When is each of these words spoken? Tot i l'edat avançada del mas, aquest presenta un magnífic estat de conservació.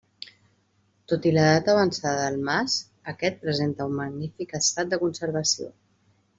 Tot 1.11 1.27
i 1.31 1.33
l'edat 1.35 1.69
avançada 1.73 2.15
del 2.23 2.41
mas, 2.49 2.79
aquest 3.15 3.39
presenta 3.45 3.89
un 3.93 3.95
magnífic 4.01 4.59
estat 4.65 4.93
de 4.95 5.03
conservació. 5.07 5.73